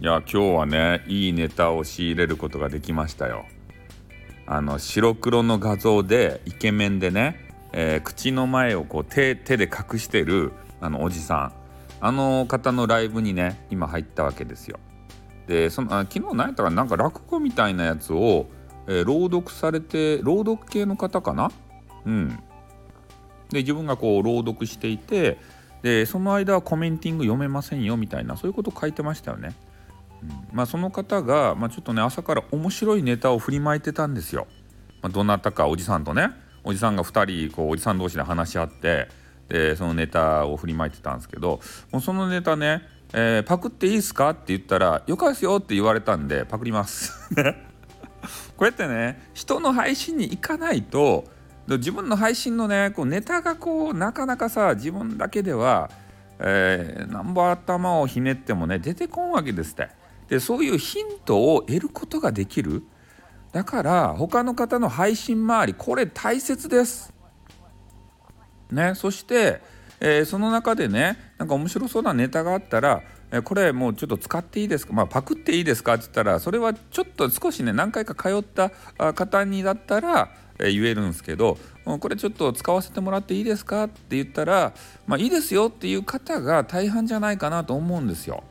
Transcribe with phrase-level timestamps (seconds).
[0.00, 3.46] いや今日はねいいネタを仕入れることができましたよ。
[4.46, 11.52] あの白黒の画像でイケメンでね、えー、口の前をこう手手で隠してるあのおじさん。
[12.00, 14.78] あの方のライブにね今入ったわけですよ。
[15.48, 18.46] でそのあ昨日何やったかなんか落語みたいなやつを、
[18.86, 21.50] えー、朗読されて朗読系の方かな？
[22.06, 22.28] うん。
[23.50, 25.38] で自分がこう朗読していて
[25.82, 29.56] でその間はコメンティング読めませんよみたいなそういうこと書いてましたよね。
[30.52, 34.46] まあ、その方が、まあ、ちょっとね朝から面白いネタを振りまいてたんですよ。
[35.02, 36.30] まあ、どなたかおじさんとね
[36.64, 39.08] おじさんが2人こうおじさん同士で話し合って
[39.48, 41.60] でそのネタを振りまいてたんですけど
[41.90, 42.82] もうそのネタね、
[43.12, 47.14] えー、パクっていいですか?」って言ったら「よかですよ」って言われたんでパクります。
[48.56, 51.24] こうやってね人の配信に行かないと
[51.68, 55.90] 自分の配信のねこうネタがこうなかなかさ自分だけでは、
[56.40, 59.97] えー、なんぼ頭をひねってもね出てこんわけですって。
[60.28, 62.82] でそういうヒントを得ることができる
[63.52, 67.12] だから他の方の配信周りこれ大切です。
[68.70, 69.62] ね、そして、
[70.00, 78.68] えー、その中でねなんか面白そうなネタがあったら、え、これもうちょっと使っていいですか、まあ、パクっていいですかって言ったらそれはちょっと少しね何回か通った
[79.14, 83.84] 方にだったら、え、言えるんですけどこれちょっと使わせてもらっていいですか？
[83.84, 84.74] って言ったら、
[85.06, 88.44] まあ、いいですよっていう方が大半じゃないかなと思うんですよ。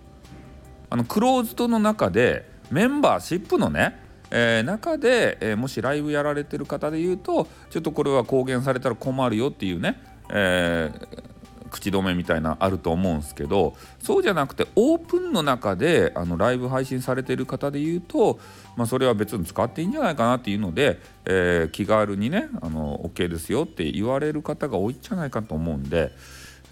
[0.89, 3.99] あのクローズドの中でメンバーシップのね、
[4.31, 18.39] えー、中で、えー、もしライブやられてる方で言うとちょっとこれは公言されたら困るよっていうね、えー、口止めみたいなあると思うんですけどそうじゃなくてオープンの中であのライブ配信されてる方で言うと、
[18.75, 26.11] まあ、それは別に使っていいんじゃないかなっていうので、え、気軽にねあの OK ですよって言われる方が多いんじゃないかと思うんで、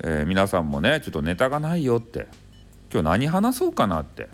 [0.03, 2.27] え、皆さんもねちょっとネタがないよって
[2.95, 4.29] 今日何話そうかなって。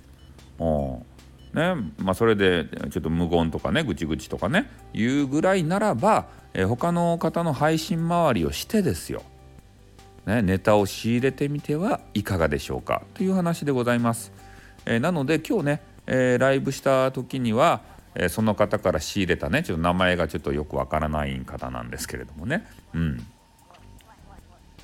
[0.59, 1.76] ね。
[1.98, 9.23] まあ、それでちょっと無言とかねぐちぐちとかね言うぐらいならば、えー、他の方の配信周りをしてですよ、
[10.27, 13.02] ね、ネタを仕入れてみてはいかがでしょうか。
[13.16, 14.32] という話でございます。
[14.86, 17.82] えー、なので今日ね、えー、ライブした時には、
[18.14, 23.26] えその方から仕入れたねちょっと名前がちょっとよくわからない方なんですけれどもね、うん、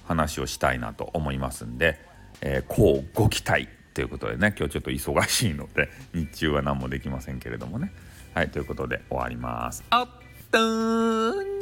[0.07, 2.06] 話をしたいなと思いますんで。
[2.41, 7.91] え、こうご期待ということでね今日ちょっと忙しいので 日中は何もできませんけれどもね
[8.35, 9.83] はいということで終わります。
[9.89, 10.07] あっ
[10.51, 11.56] たー